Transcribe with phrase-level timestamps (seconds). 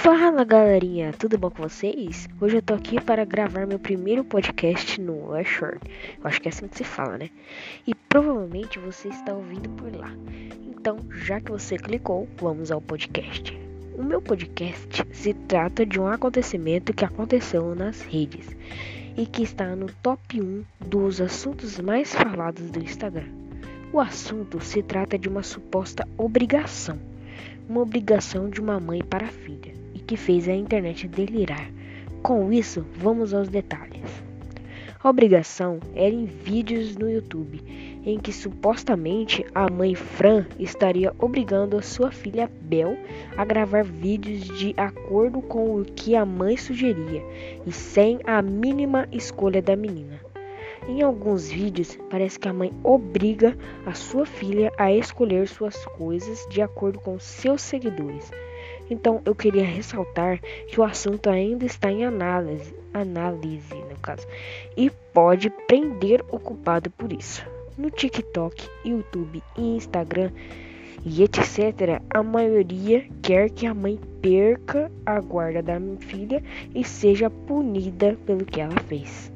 [0.00, 2.28] Fala galerinha, tudo bom com vocês?
[2.40, 5.80] Hoje eu tô aqui para gravar meu primeiro podcast no Ashore.
[6.18, 7.28] Eu acho que é assim que se fala, né?
[7.84, 10.12] E provavelmente você está ouvindo por lá.
[10.68, 13.58] Então, já que você clicou, vamos ao podcast.
[13.98, 18.56] O meu podcast se trata de um acontecimento que aconteceu nas redes
[19.16, 23.28] e que está no top 1 dos assuntos mais falados do Instagram.
[23.92, 27.00] O assunto se trata de uma suposta obrigação,
[27.68, 29.77] uma obrigação de uma mãe para a filha
[30.08, 31.70] que fez a internet delirar.
[32.22, 34.24] Com isso, vamos aos detalhes.
[35.00, 37.62] A obrigação era em vídeos no YouTube,
[38.04, 42.96] em que supostamente a mãe Fran estaria obrigando a sua filha Bel
[43.36, 47.22] a gravar vídeos de acordo com o que a mãe sugeria
[47.64, 50.20] e sem a mínima escolha da menina.
[50.88, 56.46] Em alguns vídeos, parece que a mãe obriga a sua filha a escolher suas coisas
[56.50, 58.32] de acordo com seus seguidores.
[58.90, 64.26] Então eu queria ressaltar que o assunto ainda está em análise, análise no caso,
[64.76, 67.44] e pode prender o culpado por isso.
[67.76, 70.32] No TikTok, YouTube e Instagram
[71.04, 76.42] e etc., a maioria quer que a mãe perca a guarda da filha
[76.74, 79.32] e seja punida pelo que ela fez.